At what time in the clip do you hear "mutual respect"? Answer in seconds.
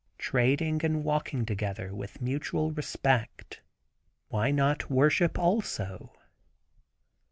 2.23-3.61